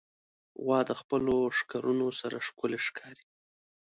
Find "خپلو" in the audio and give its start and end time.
1.01-1.35